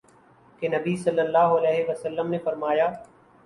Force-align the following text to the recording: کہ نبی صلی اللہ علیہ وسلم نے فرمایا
کہ 0.61 0.69
نبی 0.69 0.95
صلی 0.95 1.19
اللہ 1.19 1.53
علیہ 1.59 1.83
وسلم 1.87 2.29
نے 2.29 2.37
فرمایا 2.39 2.91